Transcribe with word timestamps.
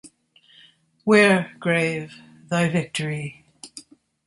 Where, 1.03 1.55
grave, 1.59 2.11
thy 2.47 2.69
victory? 2.69 3.45